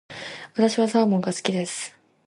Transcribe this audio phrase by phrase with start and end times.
[0.55, 1.95] 私はサーモンが好きです。